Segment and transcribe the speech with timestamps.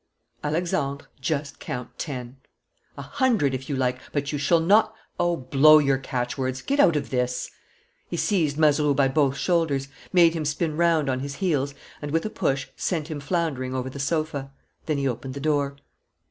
[0.43, 2.37] "Alexandre, just count ten."
[2.97, 6.63] "A hundred, if you like, but you shall not...." "Oh, blow your catchwords!
[6.63, 7.51] Get out of this."
[8.09, 12.25] He seized Mazeroux by both shoulders, made him spin round on his heels and, with
[12.25, 14.51] a push, sent him floundering over the sofa.
[14.87, 15.75] Then he opened the door.